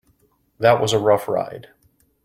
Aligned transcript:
That 0.57 0.81
was 0.81 0.93
a 0.93 0.97
rough 0.97 1.27
ride. 1.27 1.67